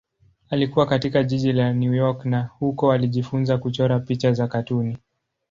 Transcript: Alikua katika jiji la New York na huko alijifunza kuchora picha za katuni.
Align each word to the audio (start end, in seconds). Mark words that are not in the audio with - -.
Alikua 0.49 0.85
katika 0.85 1.23
jiji 1.23 1.53
la 1.53 1.73
New 1.73 1.93
York 1.93 2.25
na 2.25 2.41
huko 2.43 2.91
alijifunza 2.93 3.57
kuchora 3.57 3.99
picha 3.99 4.33
za 4.33 4.47
katuni. 4.47 4.97